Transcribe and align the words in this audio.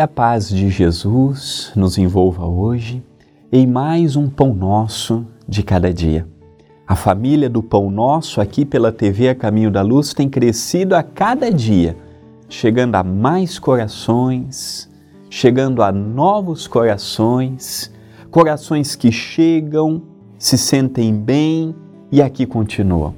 Que 0.00 0.04
a 0.04 0.08
paz 0.08 0.48
de 0.48 0.70
Jesus 0.70 1.72
nos 1.76 1.98
envolva 1.98 2.46
hoje 2.46 3.02
em 3.52 3.66
mais 3.66 4.16
um 4.16 4.30
pão 4.30 4.54
nosso 4.54 5.26
de 5.46 5.62
cada 5.62 5.92
dia. 5.92 6.26
A 6.88 6.96
família 6.96 7.50
do 7.50 7.62
Pão 7.62 7.90
Nosso 7.90 8.40
aqui 8.40 8.64
pela 8.64 8.90
TV 8.90 9.28
A 9.28 9.34
Caminho 9.34 9.70
da 9.70 9.82
Luz 9.82 10.14
tem 10.14 10.26
crescido 10.26 10.96
a 10.96 11.02
cada 11.02 11.52
dia, 11.52 11.98
chegando 12.48 12.94
a 12.94 13.04
mais 13.04 13.58
corações, 13.58 14.88
chegando 15.28 15.82
a 15.82 15.92
novos 15.92 16.66
corações, 16.66 17.92
corações 18.30 18.96
que 18.96 19.12
chegam, 19.12 20.00
se 20.38 20.56
sentem 20.56 21.14
bem 21.14 21.74
e 22.10 22.22
aqui 22.22 22.46
continuam. 22.46 23.14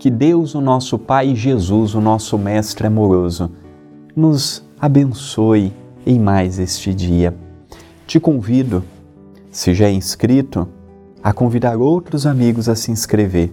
Que 0.00 0.10
Deus, 0.10 0.56
o 0.56 0.60
nosso 0.60 0.98
Pai, 0.98 1.36
Jesus, 1.36 1.94
o 1.94 2.00
nosso 2.00 2.36
Mestre 2.36 2.88
amoroso, 2.88 3.52
nos 4.16 4.66
abençoe 4.78 5.72
em 6.04 6.18
mais 6.18 6.58
este 6.58 6.92
dia. 6.92 7.34
Te 8.06 8.20
convido, 8.20 8.84
se 9.50 9.74
já 9.74 9.86
é 9.86 9.92
inscrito, 9.92 10.68
a 11.22 11.32
convidar 11.32 11.76
outros 11.78 12.26
amigos 12.26 12.68
a 12.68 12.74
se 12.74 12.90
inscrever. 12.92 13.52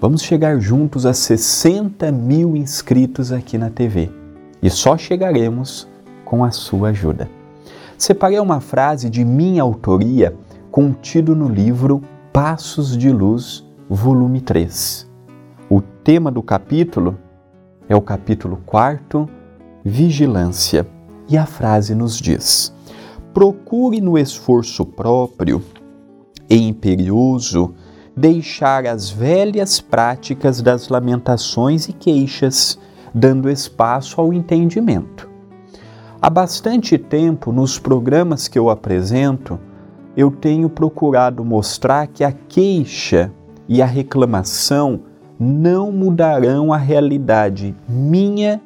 Vamos 0.00 0.22
chegar 0.22 0.60
juntos 0.60 1.06
a 1.06 1.12
60 1.12 2.12
mil 2.12 2.56
inscritos 2.56 3.32
aqui 3.32 3.58
na 3.58 3.70
TV 3.70 4.10
e 4.62 4.70
só 4.70 4.96
chegaremos 4.96 5.88
com 6.24 6.44
a 6.44 6.50
sua 6.50 6.90
ajuda. 6.90 7.28
Separei 7.96 8.38
uma 8.38 8.60
frase 8.60 9.10
de 9.10 9.24
minha 9.24 9.62
autoria 9.62 10.36
contido 10.70 11.34
no 11.34 11.48
livro 11.48 12.00
Passos 12.32 12.96
de 12.96 13.10
Luz, 13.10 13.64
volume 13.88 14.40
3. 14.40 15.08
O 15.68 15.80
tema 15.80 16.30
do 16.30 16.42
capítulo 16.42 17.18
é 17.88 17.96
o 17.96 18.02
capítulo 18.02 18.60
4 18.64 19.37
vigilância. 19.88 20.86
E 21.28 21.36
a 21.36 21.46
frase 21.46 21.94
nos 21.94 22.18
diz: 22.18 22.72
procure 23.34 24.00
no 24.00 24.16
esforço 24.16 24.84
próprio 24.84 25.62
e 26.48 26.56
imperioso 26.56 27.74
deixar 28.16 28.86
as 28.86 29.10
velhas 29.10 29.80
práticas 29.80 30.60
das 30.60 30.88
lamentações 30.88 31.88
e 31.88 31.92
queixas, 31.92 32.78
dando 33.14 33.48
espaço 33.48 34.20
ao 34.20 34.32
entendimento. 34.32 35.28
Há 36.20 36.28
bastante 36.28 36.98
tempo, 36.98 37.52
nos 37.52 37.78
programas 37.78 38.48
que 38.48 38.58
eu 38.58 38.70
apresento, 38.70 39.58
eu 40.16 40.32
tenho 40.32 40.68
procurado 40.68 41.44
mostrar 41.44 42.08
que 42.08 42.24
a 42.24 42.32
queixa 42.32 43.32
e 43.68 43.80
a 43.80 43.86
reclamação 43.86 45.02
não 45.38 45.92
mudarão 45.92 46.72
a 46.72 46.76
realidade 46.76 47.76
minha 47.88 48.60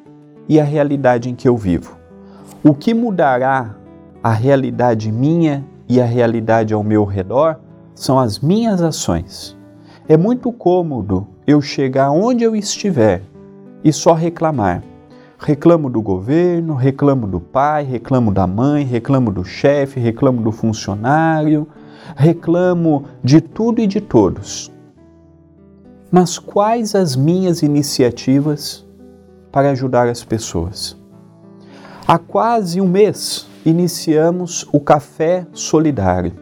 e 0.49 0.61
a 0.61 0.65
realidade 0.65 1.31
em 1.31 1.35
que 1.35 1.49
eu 1.49 1.57
vivo. 1.57 1.97
O 2.65 2.75
que 2.75 2.95
mudará 2.95 3.75
a 4.23 4.33
realidade 4.33 5.11
minha 5.11 5.65
e 5.89 6.01
a 6.01 6.05
realidade 6.05 6.73
ao 6.73 6.83
meu 6.83 7.05
redor 7.05 7.59
são 7.95 8.19
as 8.19 8.39
minhas 8.39 8.81
ações. 8.81 9.57
É 10.09 10.17
muito 10.17 10.53
cômodo 10.53 11.27
eu 11.47 11.61
chegar 11.61 12.11
onde 12.11 12.45
eu 12.45 12.55
estiver 12.55 13.23
e 13.85 13.93
só 13.93 14.13
reclamar. 14.13 14.83
Reclamo 15.39 15.91
do 15.91 16.01
governo, 16.01 16.75
reclamo 16.75 17.27
do 17.27 17.41
pai, 17.41 17.83
reclamo 17.83 18.33
da 18.33 18.47
mãe, 18.47 18.85
reclamo 18.85 19.33
do 19.33 19.45
chefe, 19.45 19.99
reclamo 19.99 20.41
do 20.41 20.53
funcionário, 20.53 21.67
reclamo 22.17 23.05
de 23.25 23.41
tudo 23.41 23.81
e 23.81 23.87
de 23.87 24.01
todos. 24.01 24.71
Mas 26.11 26.39
quais 26.39 26.95
as 26.95 27.17
minhas 27.17 27.63
iniciativas 27.63 28.82
para 29.53 29.71
ajudar 29.71 30.09
as 30.09 30.25
pessoas. 30.25 30.97
Há 32.09 32.19
quase 32.19 32.81
um 32.81 32.89
mês 32.89 33.47
iniciamos 33.65 34.67
o 34.73 34.81
Café 34.81 35.47
Solidário, 35.53 36.33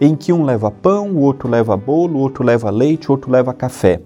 em 0.00 0.16
que 0.16 0.32
um 0.32 0.44
leva 0.44 0.70
pão, 0.70 1.10
o 1.12 1.20
outro 1.20 1.48
leva 1.48 1.76
bolo, 1.76 2.18
o 2.18 2.22
outro 2.22 2.42
leva 2.42 2.70
leite, 2.70 3.08
o 3.08 3.12
outro 3.12 3.30
leva 3.30 3.54
café. 3.54 4.00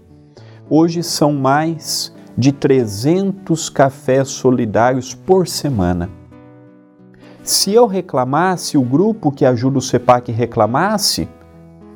Hoje 0.69 1.03
são 1.03 1.33
mais 1.33 2.15
de 2.37 2.53
300 2.53 3.69
cafés 3.71 4.29
solidários 4.29 5.15
por 5.15 5.49
semana. 5.49 6.09
Se 7.43 7.73
eu 7.73 7.87
reclamasse, 7.87 8.77
o 8.77 8.83
grupo 8.83 9.33
que 9.33 9.45
ajuda 9.45 9.79
o 9.79 9.83
CEPAC 9.83 10.31
reclamasse, 10.31 11.29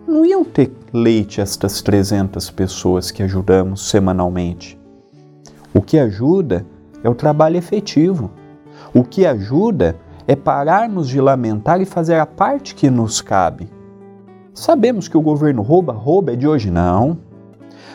não 0.09 0.25
iam 0.25 0.45
ter 0.45 0.73
leite 0.93 1.41
estas 1.41 1.81
300 1.83 2.51
pessoas 2.51 3.11
que 3.11 3.23
ajudamos 3.23 3.89
semanalmente. 3.89 4.79
O 5.75 5.83
que 5.83 5.99
ajuda 5.99 6.65
é 7.03 7.09
o 7.09 7.17
trabalho 7.17 7.57
efetivo. 7.57 8.31
O 8.95 9.03
que 9.03 9.27
ajuda 9.27 9.97
é 10.25 10.37
pararmos 10.37 11.09
de 11.09 11.21
lamentar 11.21 11.81
e 11.81 11.85
fazer 11.85 12.15
a 12.15 12.25
parte 12.25 12.77
que 12.77 12.89
nos 12.89 13.21
cabe. 13.21 13.69
Sabemos 14.55 15.09
que 15.09 15.17
o 15.17 15.21
governo 15.21 15.63
rouba, 15.63 15.93
rouba 15.93 16.33
é 16.33 16.37
de 16.37 16.47
hoje 16.47 16.71
não. 16.71 17.19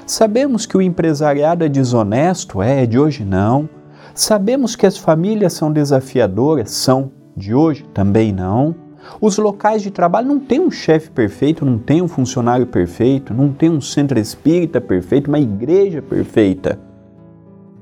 Sabemos 0.05 0.65
que 0.65 0.75
o 0.75 0.81
empresariado 0.81 1.63
é 1.63 1.69
desonesto, 1.69 2.61
é, 2.61 2.83
é 2.83 2.85
de 2.85 2.99
hoje 2.99 3.23
não. 3.23 3.69
Sabemos 4.13 4.75
que 4.75 4.85
as 4.85 4.97
famílias 4.97 5.53
são 5.53 5.71
desafiadoras, 5.71 6.71
são 6.71 7.11
de 7.33 7.55
hoje 7.55 7.85
também 7.93 8.33
não. 8.33 8.75
Os 9.21 9.37
locais 9.37 9.81
de 9.81 9.89
trabalho 9.89 10.27
não 10.27 10.39
tem 10.39 10.59
um 10.59 10.69
chefe 10.69 11.09
perfeito, 11.09 11.65
não 11.65 11.77
tem 11.77 12.01
um 12.01 12.09
funcionário 12.09 12.67
perfeito, 12.67 13.33
não 13.33 13.53
tem 13.53 13.69
um 13.69 13.79
centro 13.79 14.19
espírita 14.19 14.81
perfeito, 14.81 15.29
uma 15.29 15.39
igreja 15.39 16.01
perfeita. 16.01 16.88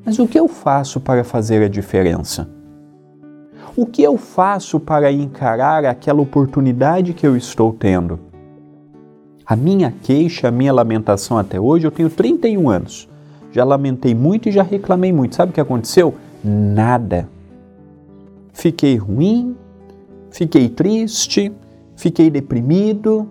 Mas 0.07 0.19
o 0.19 0.25
que 0.25 0.39
eu 0.39 0.47
faço 0.47 1.01
para 1.01 1.21
fazer 1.21 1.61
a 1.61 1.67
diferença? 1.67 2.49
O 3.75 3.85
que 3.85 4.01
eu 4.01 4.17
faço 4.17 4.79
para 4.79 5.11
encarar 5.11 5.83
aquela 5.83 6.21
oportunidade 6.21 7.13
que 7.13 7.27
eu 7.27 7.35
estou 7.35 7.73
tendo? 7.73 8.17
A 9.45 9.53
minha 9.53 9.91
queixa, 9.91 10.47
a 10.47 10.51
minha 10.51 10.71
lamentação 10.71 11.37
até 11.37 11.59
hoje, 11.59 11.85
eu 11.85 11.91
tenho 11.91 12.09
31 12.09 12.69
anos. 12.69 13.09
Já 13.51 13.65
lamentei 13.65 14.15
muito 14.15 14.47
e 14.47 14.51
já 14.53 14.63
reclamei 14.63 15.11
muito. 15.11 15.35
Sabe 15.35 15.51
o 15.51 15.53
que 15.53 15.59
aconteceu? 15.59 16.15
Nada. 16.41 17.27
Fiquei 18.53 18.95
ruim, 18.95 19.57
fiquei 20.31 20.69
triste, 20.69 21.51
fiquei 21.97 22.29
deprimido. 22.29 23.29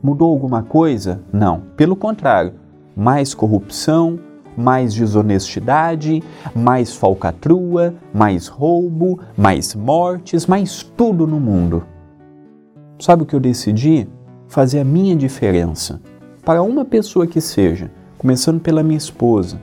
Mudou 0.00 0.30
alguma 0.30 0.62
coisa? 0.62 1.20
Não. 1.32 1.62
Pelo 1.76 1.96
contrário, 1.96 2.52
mais 2.94 3.34
corrupção, 3.34 4.20
mais 4.56 4.92
desonestidade, 4.92 6.22
mais 6.54 6.94
falcatrua, 6.94 7.94
mais 8.12 8.46
roubo, 8.46 9.20
mais 9.36 9.74
mortes, 9.74 10.46
mais 10.46 10.82
tudo 10.82 11.26
no 11.26 11.40
mundo. 11.40 11.84
Sabe 12.98 13.22
o 13.22 13.26
que 13.26 13.34
eu 13.34 13.40
decidi? 13.40 14.06
Fazer 14.48 14.80
a 14.80 14.84
minha 14.84 15.16
diferença. 15.16 16.00
Para 16.44 16.62
uma 16.62 16.84
pessoa 16.84 17.26
que 17.26 17.40
seja, 17.40 17.90
começando 18.18 18.60
pela 18.60 18.82
minha 18.82 18.98
esposa, 18.98 19.60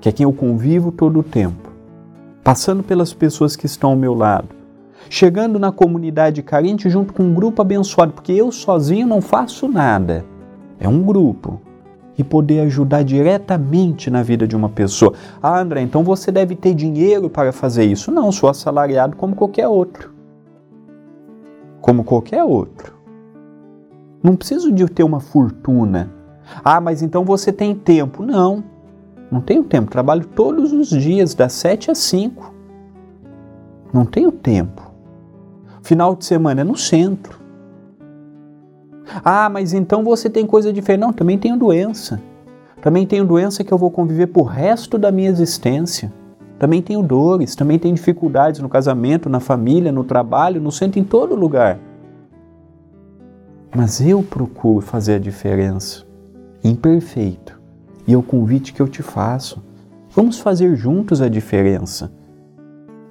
que 0.00 0.08
é 0.08 0.12
quem 0.12 0.24
eu 0.24 0.32
convivo 0.32 0.92
todo 0.92 1.20
o 1.20 1.22
tempo, 1.22 1.70
passando 2.44 2.82
pelas 2.82 3.12
pessoas 3.12 3.56
que 3.56 3.66
estão 3.66 3.90
ao 3.90 3.96
meu 3.96 4.14
lado, 4.14 4.48
chegando 5.10 5.58
na 5.58 5.72
comunidade 5.72 6.42
carente 6.42 6.88
junto 6.88 7.12
com 7.12 7.22
um 7.22 7.34
grupo 7.34 7.60
abençoado, 7.60 8.12
porque 8.12 8.32
eu 8.32 8.50
sozinho 8.52 9.06
não 9.06 9.20
faço 9.20 9.68
nada. 9.68 10.24
É 10.78 10.88
um 10.88 11.02
grupo 11.02 11.60
e 12.18 12.24
poder 12.24 12.60
ajudar 12.60 13.02
diretamente 13.02 14.10
na 14.10 14.22
vida 14.22 14.46
de 14.46 14.56
uma 14.56 14.68
pessoa. 14.68 15.12
Ah, 15.42 15.60
André, 15.60 15.82
então 15.82 16.02
você 16.02 16.32
deve 16.32 16.56
ter 16.56 16.74
dinheiro 16.74 17.28
para 17.28 17.52
fazer 17.52 17.84
isso. 17.84 18.10
Não, 18.10 18.32
sou 18.32 18.48
assalariado 18.48 19.16
como 19.16 19.36
qualquer 19.36 19.68
outro. 19.68 20.12
Como 21.80 22.04
qualquer 22.04 22.42
outro. 22.42 22.94
Não 24.22 24.34
preciso 24.34 24.72
de 24.72 24.86
ter 24.88 25.04
uma 25.04 25.20
fortuna. 25.20 26.10
Ah, 26.64 26.80
mas 26.80 27.02
então 27.02 27.24
você 27.24 27.52
tem 27.52 27.74
tempo. 27.74 28.22
Não, 28.22 28.64
não 29.30 29.40
tenho 29.40 29.62
tempo. 29.62 29.90
Trabalho 29.90 30.26
todos 30.26 30.72
os 30.72 30.88
dias, 30.88 31.34
das 31.34 31.52
7 31.52 31.90
às 31.90 31.98
5. 31.98 32.54
Não 33.92 34.04
tenho 34.04 34.32
tempo. 34.32 34.90
Final 35.82 36.16
de 36.16 36.24
semana 36.24 36.62
é 36.62 36.64
no 36.64 36.76
centro. 36.76 37.45
Ah, 39.24 39.48
mas 39.48 39.72
então 39.72 40.02
você 40.04 40.28
tem 40.28 40.46
coisa 40.46 40.72
diferente. 40.72 41.00
Não, 41.00 41.12
também 41.12 41.38
tenho 41.38 41.56
doença. 41.56 42.20
Também 42.80 43.06
tenho 43.06 43.24
doença 43.24 43.64
que 43.64 43.72
eu 43.72 43.78
vou 43.78 43.90
conviver 43.90 44.28
por 44.28 44.44
resto 44.44 44.98
da 44.98 45.10
minha 45.10 45.28
existência. 45.28 46.12
Também 46.58 46.80
tenho 46.80 47.02
dores, 47.02 47.54
também 47.54 47.78
tenho 47.78 47.94
dificuldades 47.94 48.60
no 48.60 48.68
casamento, 48.68 49.28
na 49.28 49.40
família, 49.40 49.92
no 49.92 50.04
trabalho, 50.04 50.60
no 50.60 50.72
centro, 50.72 50.98
em 50.98 51.04
todo 51.04 51.34
lugar. 51.34 51.78
Mas 53.74 54.00
eu 54.00 54.22
procuro 54.22 54.80
fazer 54.80 55.14
a 55.14 55.18
diferença. 55.18 56.04
Imperfeito. 56.64 57.60
E 58.06 58.14
é 58.14 58.16
o 58.16 58.22
convite 58.22 58.72
que 58.72 58.80
eu 58.80 58.88
te 58.88 59.02
faço. 59.02 59.62
Vamos 60.10 60.38
fazer 60.38 60.74
juntos 60.76 61.20
a 61.20 61.28
diferença. 61.28 62.10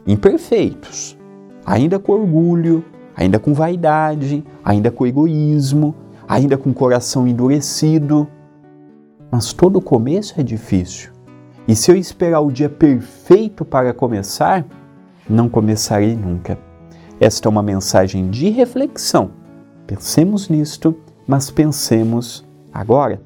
Imperfeitos, 0.07 1.17
ainda 1.65 1.99
com 1.99 2.13
orgulho, 2.13 2.83
ainda 3.15 3.39
com 3.39 3.53
vaidade, 3.53 4.43
ainda 4.63 4.91
com 4.91 5.05
egoísmo, 5.05 5.95
ainda 6.27 6.57
com 6.57 6.73
coração 6.73 7.27
endurecido. 7.27 8.27
Mas 9.31 9.53
todo 9.53 9.81
começo 9.81 10.39
é 10.39 10.43
difícil. 10.43 11.11
E 11.67 11.75
se 11.75 11.91
eu 11.91 11.95
esperar 11.95 12.41
o 12.41 12.51
dia 12.51 12.69
perfeito 12.69 13.65
para 13.65 13.93
começar, 13.93 14.65
não 15.27 15.49
começarei 15.49 16.15
nunca. 16.15 16.57
Esta 17.19 17.47
é 17.47 17.49
uma 17.49 17.63
mensagem 17.63 18.29
de 18.29 18.49
reflexão. 18.49 19.31
Pensemos 19.87 20.49
nisto, 20.49 20.95
mas 21.27 21.49
pensemos 21.49 22.45
agora. 22.71 23.21